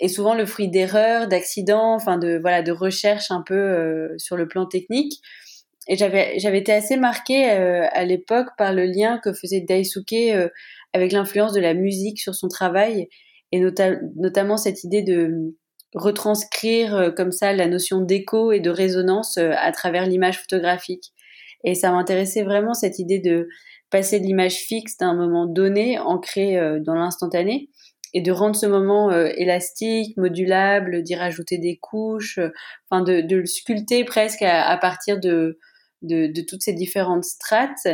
[0.00, 4.36] est souvent le fruit d'erreurs, d'accidents, enfin de voilà de recherches un peu euh, sur
[4.36, 5.20] le plan technique.
[5.88, 10.14] Et j'avais j'avais été assez marquée euh, à l'époque par le lien que faisait Daisuke
[10.92, 13.08] avec l'influence de la musique sur son travail
[13.52, 15.54] et nota notamment cette idée de
[15.94, 21.14] retranscrire comme ça la notion d'écho et de résonance à travers l'image photographique.
[21.64, 23.48] Et ça m'intéressait vraiment cette idée de
[23.90, 27.70] passer de l'image fixe d'un moment donné, ancré euh, dans l'instantané,
[28.14, 32.50] et de rendre ce moment euh, élastique, modulable, d'y rajouter des couches, euh,
[32.90, 35.58] enfin de, le sculpter presque à, partir de,
[36.02, 37.86] de, toutes ces différentes strates.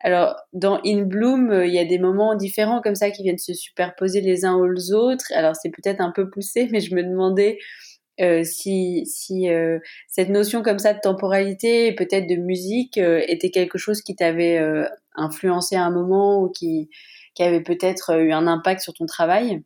[0.00, 3.54] Alors dans In Bloom, il y a des moments différents comme ça qui viennent se
[3.54, 5.32] superposer les uns aux autres.
[5.34, 7.58] Alors c'est peut-être un peu poussé, mais je me demandais
[8.20, 13.22] euh, si, si euh, cette notion comme ça de temporalité et peut-être de musique euh,
[13.28, 14.58] était quelque chose qui t'avait
[15.14, 16.88] influencé à un moment ou qui,
[17.34, 19.62] qui avait peut-être eu un impact sur ton travail?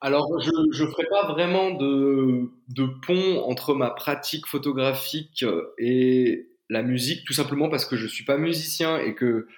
[0.00, 5.44] Alors, je ne ferai pas vraiment de, de pont entre ma pratique photographique
[5.78, 9.48] et la musique, tout simplement parce que je suis pas musicien et que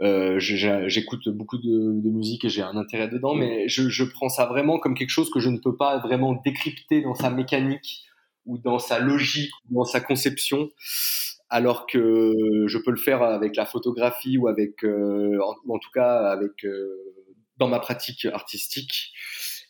[0.00, 4.46] euh, j'écoute beaucoup de, musique et j'ai un intérêt dedans, mais je, je, prends ça
[4.46, 8.04] vraiment comme quelque chose que je ne peux pas vraiment décrypter dans sa mécanique
[8.46, 10.70] ou dans sa logique ou dans sa conception,
[11.48, 15.90] alors que je peux le faire avec la photographie ou avec, euh, en, en, tout
[15.94, 17.14] cas, avec euh,
[17.58, 19.12] dans ma pratique artistique.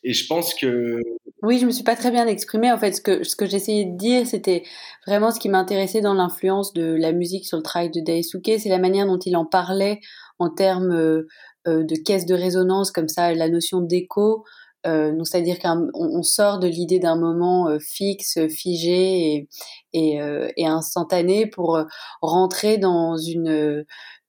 [0.05, 1.01] Et je pense que
[1.45, 2.73] oui, je me suis pas très bien exprimée.
[2.73, 4.63] En fait, ce que j'essayais de dire, c'était
[5.07, 8.71] vraiment ce qui m'intéressait dans l'influence de la musique sur le travail de Daisuke, c'est
[8.71, 10.01] la manière dont il en parlait
[10.39, 11.27] en termes euh,
[11.69, 14.45] euh de caisse de résonance, comme ça, la notion d'écho.
[14.87, 19.49] Euh, c'est-à-dire qu'on on sort de l'idée d'un moment fixe, figé
[19.93, 20.21] et,
[20.65, 21.79] instantané pour
[22.23, 23.85] rentrer dans une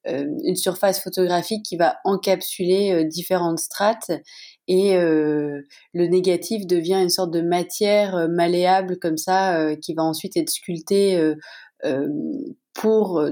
[0.06, 4.10] une surface photographique qui va encapsuler différentes strates
[4.68, 5.62] et euh,
[5.94, 10.36] le négatif devient une sorte de matière euh, malléable comme ça euh, qui va ensuite
[10.36, 11.34] être sculptée euh,
[11.84, 12.08] euh
[12.74, 13.24] pour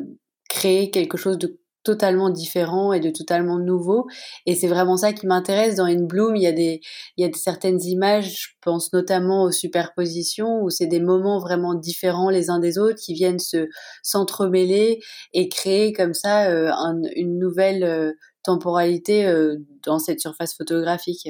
[0.49, 4.07] créer quelque chose de totalement différent et de totalement nouveau
[4.47, 6.81] et c'est vraiment ça qui m'intéresse dans In Bloom il y a des
[7.17, 11.75] il y a certaines images je pense notamment aux superpositions où c'est des moments vraiment
[11.75, 13.69] différents les uns des autres qui viennent se
[14.03, 15.01] s'entremêler
[15.33, 21.29] et créer comme ça euh, un, une nouvelle temporalité euh, dans cette surface photographique.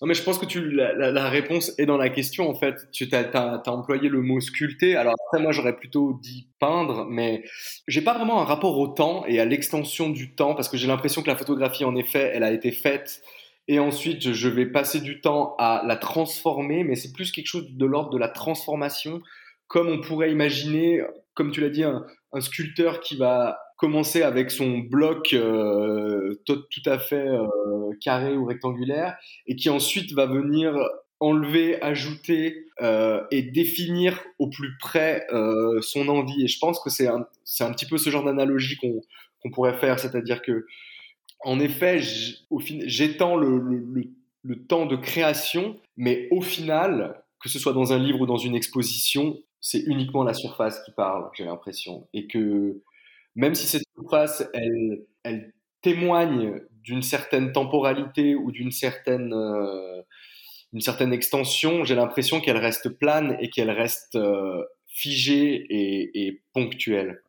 [0.00, 2.90] Non, mais je pense que tu, la, réponse est dans la question, en fait.
[2.92, 4.96] Tu as, employé le mot sculpter.
[4.96, 7.44] Alors après, moi, j'aurais plutôt dit peindre, mais
[7.86, 10.86] j'ai pas vraiment un rapport au temps et à l'extension du temps, parce que j'ai
[10.86, 13.22] l'impression que la photographie, en effet, elle a été faite.
[13.68, 17.68] Et ensuite, je vais passer du temps à la transformer, mais c'est plus quelque chose
[17.70, 19.22] de l'ordre de la transformation,
[19.68, 21.00] comme on pourrait imaginer,
[21.34, 26.62] comme tu l'as dit, un, un sculpteur qui va commencer avec son bloc euh, tout,
[26.84, 27.46] à fait euh,
[28.02, 29.16] carré ou rectangulaire
[29.46, 30.76] et qui ensuite va venir
[31.18, 35.26] enlever, ajouter euh, et définir au plus près
[35.80, 36.44] son envie.
[36.44, 37.26] Et je pense que c'est un,
[37.60, 39.00] un petit peu ce genre d'analogie qu'on,
[39.40, 40.66] qu'on pourrait faire, c'est-à-dire que
[41.42, 42.00] en effet,
[42.84, 44.04] j'étends le, le,
[44.42, 48.36] le temps de création, mais au final, que ce soit dans un livre ou dans
[48.36, 52.06] une exposition, c'est uniquement la surface qui parle, j'ai l'impression.
[52.12, 52.82] Et que
[53.34, 60.02] même si cette surface, elle, témoigne d'une certaine temporalité ou d'une certaine, euh,
[60.78, 67.22] certaine extension, j'ai l'impression qu'elle reste plane et qu'elle reste euh, figée et ponctuelle.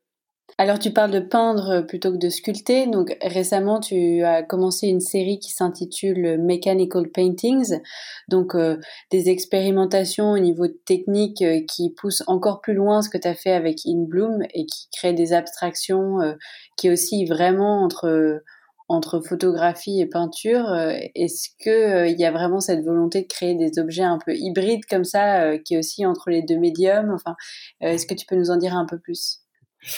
[0.58, 2.88] Alors tu parles de peindre plutôt que de sculpter.
[2.88, 7.80] Donc récemment tu as commencé une série qui s'intitule Mechanical Paintings.
[8.28, 8.78] Donc euh,
[9.12, 13.34] des expérimentations au niveau technique euh, qui poussent encore plus loin ce que tu as
[13.36, 16.34] fait avec In Bloom et qui créent des abstractions euh,
[16.78, 18.44] qui aussi vraiment entre
[18.90, 20.76] entre photographie et peinture.
[21.16, 24.86] Est-ce que il y a vraiment cette volonté de créer des objets un peu hybrides
[24.90, 27.12] comme ça qui est aussi entre les deux médiums?
[27.14, 27.36] Enfin,
[27.80, 29.41] est-ce que tu peux nous en dire un peu plus?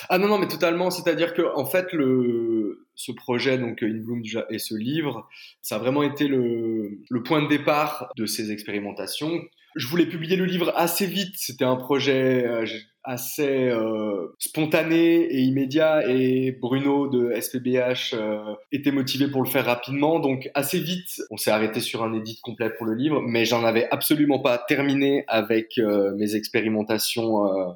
[0.09, 0.89] Ah non, non, mais totalement.
[0.89, 5.27] C'est-à-dire que, en fait, le, ce projet, donc In Bloom et ce livre,
[5.61, 9.41] ça a vraiment été le, le point de départ de ces expérimentations.
[9.75, 11.33] Je voulais publier le livre assez vite.
[11.35, 12.65] C'était un projet, euh,
[13.03, 19.65] assez euh, spontané et immédiat et Bruno de SPBH euh, était motivé pour le faire
[19.65, 20.19] rapidement.
[20.19, 23.63] Donc assez vite on s'est arrêté sur un édit complet pour le livre mais j'en
[23.63, 27.75] avais absolument pas terminé avec euh, mes expérimentations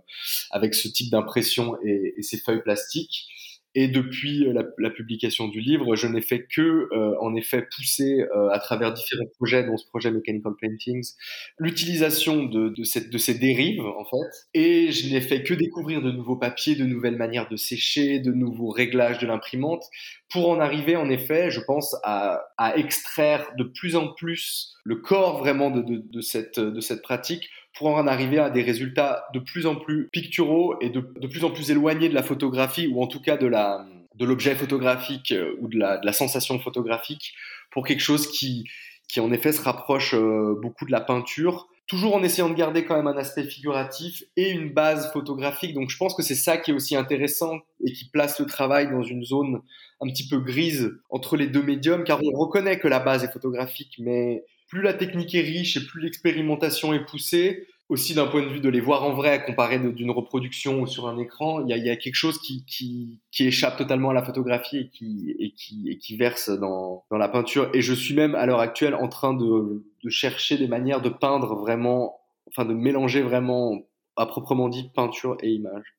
[0.51, 3.27] avec ce type d'impression et, et, ces feuilles plastiques
[3.75, 8.21] et depuis euh, la, publication du livre, je n'ai fait que, euh, en effet, pousser
[8.35, 11.11] euh, à travers différents projets, dont ce projet Mechanical Paintings,
[11.59, 14.47] l'utilisation de, ces dérives, en fait.
[14.53, 18.31] Et je n'ai fait que découvrir de nouveaux papiers, de nouvelles manières de sécher, de
[18.31, 19.83] nouveaux réglages de l'imprimante,
[20.29, 22.43] pour en arriver, en effet, je pense, à,
[22.75, 28.49] extraire de plus en plus le corps vraiment de cette pratique pour en arriver à
[28.49, 32.15] des résultats de plus en plus picturaux et de, de plus en plus éloignés de
[32.15, 33.85] la photographie ou en tout cas de la
[34.17, 37.33] de l'objet photographique euh, ou de la, sensation photographique
[37.71, 38.65] pour quelque chose qui,
[39.07, 42.83] qui en effet se rapproche euh, beaucoup de la peinture, toujours en essayant de garder
[42.83, 45.73] quand même un aspect figuratif et une base photographique.
[45.73, 48.89] Donc je pense que c'est ça qui est aussi intéressant et qui place le travail
[48.89, 49.61] dans une zone
[50.01, 53.31] un petit peu grise entre les deux médiums, car on reconnaît que la base est
[53.31, 58.41] photographique, mais plus la technique est riche et plus l'expérimentation est poussée, aussi d'un point
[58.41, 61.69] de vue de les voir en vrai comparé d'une reproduction ou sur un écran, il
[61.69, 65.51] y a, quelque chose qui, qui, qui, échappe totalement à la photographie et qui, et
[65.51, 67.69] qui, et qui verse dans, dans, la peinture.
[67.73, 71.09] Et je suis même à l'heure actuelle en train de, de, chercher des manières de
[71.09, 73.79] peindre vraiment, enfin de mélanger vraiment
[74.17, 75.95] à proprement dit peinture et image.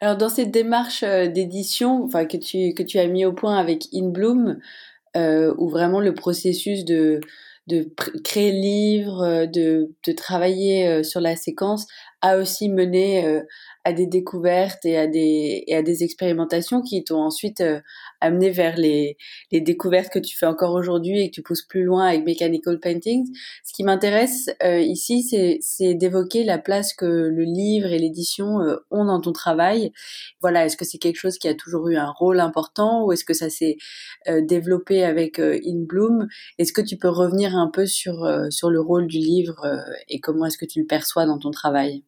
[0.00, 3.56] Alors dans cette démarche euh, d'édition, enfin que tu que tu as mis au point
[3.56, 4.58] avec In Bloom,
[5.16, 7.20] euh, où vraiment le processus de
[7.68, 7.92] de
[8.24, 11.86] créer le livre, euh, de, de travailler euh, sur la séquence,
[12.22, 13.42] a aussi mené euh,
[13.88, 17.80] à des découvertes et à des, et à des expérimentations qui t'ont ensuite euh,
[18.20, 19.16] amené vers les,
[19.50, 22.80] les découvertes que tu fais encore aujourd'hui et que tu pousses plus loin avec Mechanical
[22.80, 23.26] Paintings.
[23.64, 25.22] Ce qui m'intéresse euh, ici,
[25.62, 28.58] c'est d'évoquer la place que le livre et l'édition
[28.90, 29.90] ont dans ton travail.
[30.42, 33.24] Voilà, est-ce que c'est quelque chose qui a toujours eu un rôle important ou est-ce
[33.24, 33.78] que ça s'est
[34.42, 36.28] développé avec In Bloom?
[36.58, 39.62] Est-ce que tu peux revenir un peu sur, sur le rôle du livre
[40.08, 42.02] et comment est-ce que tu le perçois dans ton travail?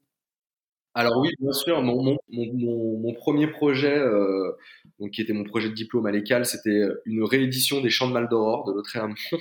[0.94, 1.82] Alors oui, bien sûr.
[1.82, 4.52] Mon, mon, mon, mon premier projet, euh,
[4.98, 8.12] donc qui était mon projet de diplôme à l'école, c'était une réédition des Chants de
[8.12, 9.14] Maldoror de Lautréamont.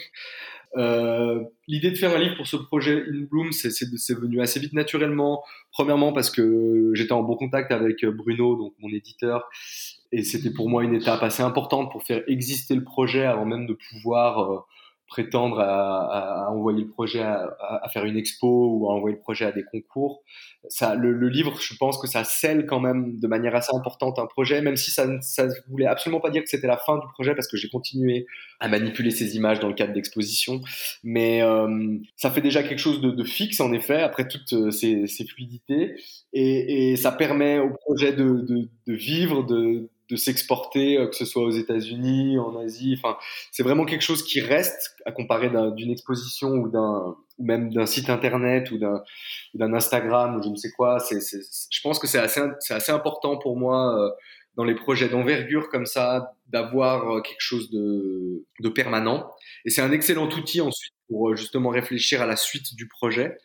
[0.78, 4.74] Euh, L'idée de faire un livre pour ce projet In Bloom, c'est venu assez vite
[4.74, 5.44] naturellement.
[5.72, 9.50] Premièrement parce que j'étais en bon contact avec Bruno, donc mon éditeur,
[10.12, 13.66] et c'était pour moi une étape assez importante pour faire exister le projet avant même
[13.66, 14.60] de pouvoir euh,
[15.10, 19.22] prétendre à, à, envoyer le projet à, à, faire une expo ou à envoyer le
[19.22, 20.24] projet à des concours.
[20.70, 24.20] Ça, le, le, livre, je pense que ça scelle quand même de manière assez importante
[24.20, 25.20] un projet, même si ça ne
[25.70, 28.28] voulait absolument pas dire que c'était la fin du projet parce que j'ai continué
[28.60, 30.62] à manipuler ces images dans le cadre d'exposition.
[31.04, 34.72] Mais euh, ça fait déjà quelque chose de, de, fixe en effet après toutes euh,
[34.72, 35.96] ces, ces fluidités
[36.34, 41.26] et, et, ça permet au projet de, de, de vivre, de de s'exporter, que ce
[41.26, 42.96] soit aux États-Unis, en Asie.
[42.98, 43.18] Enfin,
[43.52, 47.86] c'est vraiment quelque chose qui reste à comparer d'une exposition ou d'un ou même d'un
[47.86, 51.00] site internet ou d'un Instagram ou je ne sais quoi.
[51.00, 54.14] C'est, je pense que c'est assez c'est assez important pour moi
[54.60, 59.32] dans les projets d'envergure comme ça, d'avoir euh, quelque chose de, de permanent.
[59.64, 63.38] Et c'est un excellent outil ensuite pour euh, justement réfléchir à la suite du projet.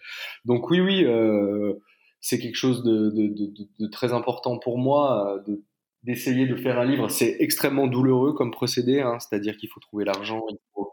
[0.45, 1.75] Donc oui, oui, euh,
[2.21, 5.41] c'est quelque chose de, de, de, de, très important pour moi.
[5.47, 5.57] Euh,
[6.05, 10.05] d'essayer de faire un livre, c'est extrêmement douloureux comme procédé, hein, c'est-à-dire qu'il faut trouver
[10.05, 10.93] l'argent, il faut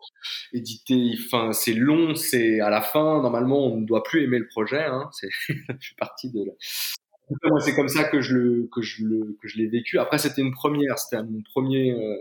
[0.53, 4.47] éditer, enfin c'est long, c'est à la fin normalement on ne doit plus aimer le
[4.47, 6.39] projet, hein, c'est je suis parti de
[7.59, 9.99] c'est comme ça que je le que je le que je l'ai vécu.
[9.99, 10.97] Après, c'était une première.
[10.99, 12.17] C'était mon premier euh,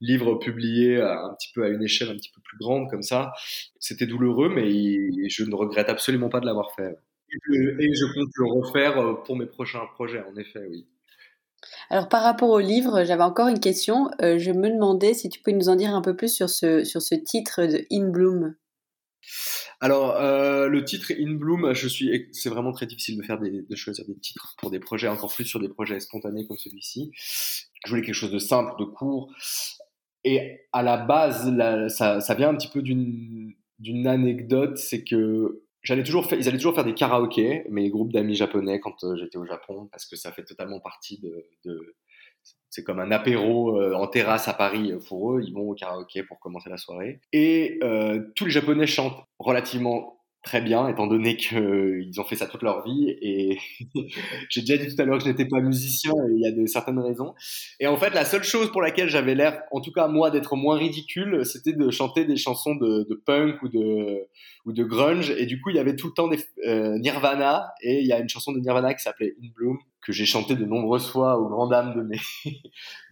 [0.00, 3.02] livre publié à, un petit peu à une échelle un petit peu plus grande comme
[3.02, 3.32] ça.
[3.78, 4.68] C'était douloureux, mais
[5.28, 6.96] je ne regrette absolument pas de l'avoir fait.
[7.30, 10.22] Et je, compte le refaire euh, pour mes prochains projets.
[10.22, 10.86] En effet, oui.
[11.90, 14.10] Alors par rapport au livre, j'avais encore une question.
[14.20, 16.84] Euh, je me demandais si tu peux nous en dire un peu plus sur ce,
[16.84, 18.54] sur ce titre de In Bloom.
[19.80, 23.76] Alors, euh, le titre In Bloom, je suis, c'est vraiment très difficile de faire de
[23.76, 27.10] choisir des titres pour des projets, encore plus sur des projets spontanés comme celui-ci.
[27.84, 29.32] Je voulais quelque chose de simple, de court.
[30.24, 31.52] Et à la base,
[31.88, 36.48] ça, ça, vient un petit peu d'une, d'une anecdote, c'est que j'allais toujours faire, ils
[36.48, 40.06] allaient toujours faire des karaokés, mes groupes d'amis japonais quand euh, j'étais au Japon, parce
[40.06, 41.96] que ça fait totalement partie de, de
[42.70, 45.42] c'est comme un apéro euh, en terrasse à Paris pour eux.
[45.46, 47.20] Ils vont au karaoké pour commencer la soirée.
[47.32, 52.36] Et euh, tous les Japonais chantent relativement très bien, étant donné qu'ils euh, ont fait
[52.36, 53.16] ça toute leur vie.
[53.22, 53.58] Et
[54.48, 56.52] j'ai déjà dit tout à l'heure que je n'étais pas musicien, et il y a
[56.52, 57.34] de certaines raisons.
[57.80, 60.56] Et en fait, la seule chose pour laquelle j'avais l'air, en tout cas moi, d'être
[60.56, 64.28] moins ridicule, c'était de chanter des chansons de, de, punk ou de,
[64.64, 65.30] ou de grunge.
[65.30, 66.38] Et du coup, il y avait tout le temps des
[67.00, 70.26] Nirvana, et il y a une chanson de Nirvana qui s'appelait In Bloom, que j'ai
[70.26, 72.18] chanté de nombreuses fois aux grandes dames de mes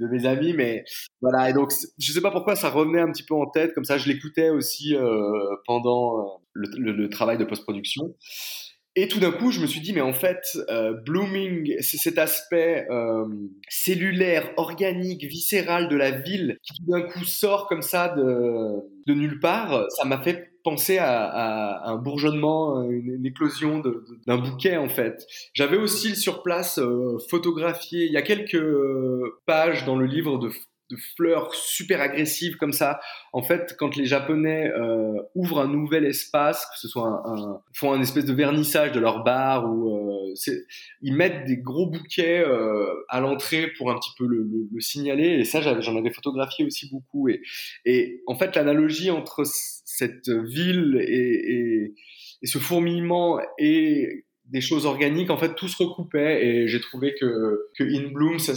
[0.01, 0.85] de mes amis mais
[1.20, 3.85] voilà et donc je sais pas pourquoi ça revenait un petit peu en tête comme
[3.85, 8.15] ça je l'écoutais aussi euh, pendant euh, le, travail de post-production
[8.97, 12.19] et tout d'un coup, je me suis dit, mais en fait, euh, blooming, c'est cet
[12.19, 13.25] aspect euh,
[13.69, 19.15] cellulaire, organique, viscéral de la ville qui tout d'un coup sort comme ça de, de
[19.15, 19.87] nulle part.
[19.91, 23.81] Ça m'a fait penser à, un bourgeonnement, une, une éclosion
[24.27, 25.25] d'un bouquet en fait.
[25.55, 28.63] J'avais aussi sur place euh, photographié, il y a quelques
[29.47, 30.51] pages dans le livre de
[30.91, 33.01] de fleurs super agressives comme ça.
[33.32, 37.93] En fait, quand les Japonais euh, ouvrent un nouvel espace, que ce soit un, font
[37.93, 40.34] un espèce de vernissage de leur bar ou euh,
[41.03, 45.38] ils mettent des gros bouquets euh, à l'entrée pour un petit peu le, le, signaler.
[45.38, 47.28] Et ça, j'en avais photographié aussi beaucoup.
[47.84, 51.95] Et, en fait, l'analogie entre cette ville et
[52.45, 57.68] ce fourmillement et des choses organiques, en fait, tout se recoupait et j'ai trouvé que,
[57.76, 58.55] que In Bloom, ça,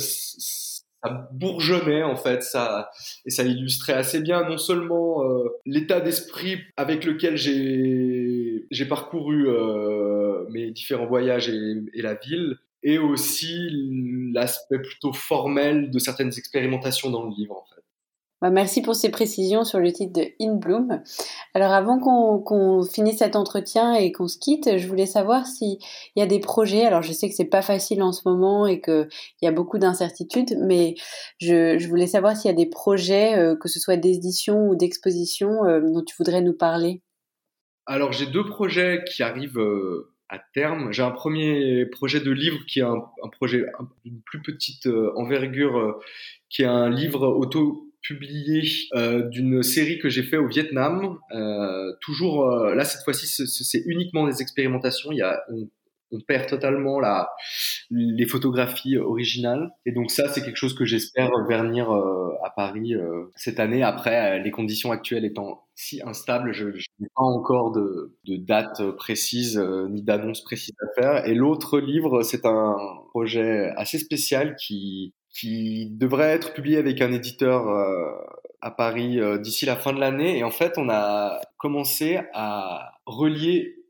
[1.03, 2.89] ça bourgeonnait en fait, ça
[3.25, 9.47] et ça illustrait assez bien non seulement euh, l'état d'esprit avec lequel j'ai j'ai parcouru
[9.47, 13.69] euh, mes différents voyages et, et, la ville, et aussi
[14.33, 17.82] l'aspect plutôt formel de certaines expérimentations dans le livre en fait.
[18.43, 21.01] Bah, merci pour ces précisions sur le titre de In Bloom.
[21.53, 25.77] Alors avant qu'on finisse cet entretien et qu'on se quitte, je voulais savoir s'il
[26.17, 26.83] y a des projets.
[26.83, 29.07] Alors je sais que c'est pas facile en ce moment et qu'il
[29.43, 30.95] y a beaucoup d'incertitudes, mais
[31.39, 35.63] je, voulais savoir s'il y a des projets, euh, que ce soit d'édition ou d'exposition,
[35.63, 37.01] euh, dont tu voudrais nous parler.
[37.85, 40.91] Alors j'ai deux projets qui arrivent euh, à terme.
[40.91, 42.99] J'ai un premier projet de livre qui est un,
[43.31, 43.63] projet
[44.03, 45.97] d'une plus petite envergure,
[46.49, 48.61] qui est un livre auto publié
[48.95, 51.17] euh, d'une série que j'ai fait au Vietnam.
[51.31, 55.11] Euh, toujours, euh, là cette fois-ci, c'est uniquement des expérimentations.
[55.11, 55.69] Il y a, on,
[56.11, 57.29] on perd totalement la,
[57.89, 59.71] les photographies originales.
[59.85, 63.81] Et donc ça, c'est quelque chose que j'espère vernir euh, à Paris euh, cette année.
[63.81, 68.91] Après, les conditions actuelles étant si instables, je, je n'ai pas encore de, de date
[68.91, 69.57] précise
[69.89, 71.27] ni d'annonce précise à faire.
[71.27, 72.75] Et l'autre livre, c'est un
[73.09, 78.11] projet assez spécial qui qui devrait être publié avec un éditeur euh,
[78.61, 80.37] à Paris euh, d'ici la fin de l'année.
[80.37, 83.82] Et en fait, on a commencé à relier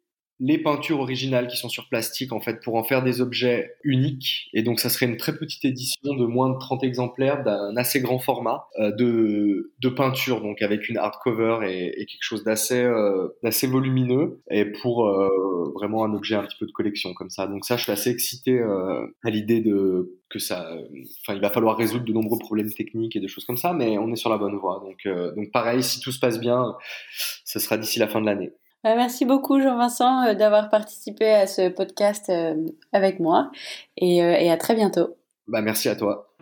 [0.46, 4.50] les peintures originales qui sont sur plastique en fait pour en faire des objets uniques.
[4.54, 8.02] Et donc ça serait une très petite édition de moins de 30 exemplaires d'un assez
[8.02, 12.84] grand format euh, de, de peinture donc avec une hardcover et, et quelque chose d'assez
[12.84, 13.30] euh,
[13.70, 17.48] volumineux et pour euh, vraiment un objet un petit peu de collection comme ça.
[17.48, 20.76] Donc ça je suis assez excité euh, à l'idée de que ça
[21.22, 23.98] enfin il va falloir résoudre de nombreux problèmes techniques et des choses comme ça mais
[23.98, 24.84] on est sur la bonne voie.
[24.84, 26.76] Donc donc pareil si tout se passe bien
[27.46, 28.52] ce sera d'ici la fin de l'année
[28.84, 32.56] merci beaucoup Jean-Vincent euh, d'avoir participé à ce podcast euh,
[32.92, 33.52] avec moi
[33.98, 35.16] et, euh, et à très bientôt.
[35.48, 36.33] Bah, merci à toi.